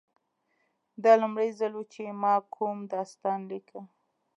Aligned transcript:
دا 1.03 1.13
لومړی 1.21 1.49
ځل 1.59 1.73
و 1.79 1.83
چې 1.93 2.01
ما 2.21 2.35
کوم 2.55 2.77
داستان 2.93 3.39
لیکه 3.51 3.79